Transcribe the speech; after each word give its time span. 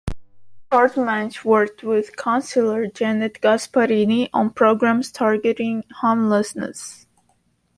Courtemanche 0.71 1.45
worked 1.45 1.83
with 1.83 2.17
councillor 2.17 2.87
Janet 2.87 3.35
Gasparini 3.39 4.31
on 4.33 4.49
programs 4.49 5.11
targeting 5.11 5.83
homelessness. 5.97 7.05